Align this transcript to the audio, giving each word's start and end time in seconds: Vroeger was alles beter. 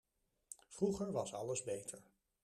Vroeger 0.69 1.11
was 1.13 1.33
alles 1.35 1.63
beter. 1.63 1.99